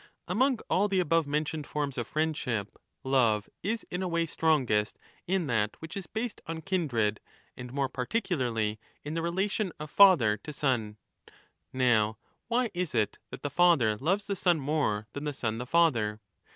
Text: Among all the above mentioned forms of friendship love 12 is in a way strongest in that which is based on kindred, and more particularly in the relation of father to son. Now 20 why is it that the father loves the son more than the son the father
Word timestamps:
Among 0.27 0.57
all 0.67 0.87
the 0.87 0.99
above 0.99 1.27
mentioned 1.27 1.67
forms 1.67 1.95
of 1.95 2.07
friendship 2.07 2.75
love 3.03 3.43
12 3.61 3.61
is 3.75 3.85
in 3.91 4.01
a 4.01 4.07
way 4.07 4.25
strongest 4.25 4.97
in 5.27 5.45
that 5.45 5.75
which 5.77 5.95
is 5.95 6.07
based 6.07 6.41
on 6.47 6.63
kindred, 6.63 7.19
and 7.55 7.71
more 7.71 7.87
particularly 7.87 8.79
in 9.03 9.13
the 9.13 9.21
relation 9.21 9.71
of 9.79 9.91
father 9.91 10.37
to 10.37 10.51
son. 10.51 10.97
Now 11.71 12.17
20 12.47 12.47
why 12.47 12.71
is 12.73 12.95
it 12.95 13.19
that 13.29 13.43
the 13.43 13.51
father 13.51 13.95
loves 13.97 14.25
the 14.25 14.35
son 14.35 14.59
more 14.59 15.05
than 15.13 15.25
the 15.25 15.33
son 15.33 15.59
the 15.59 15.67
father 15.67 16.19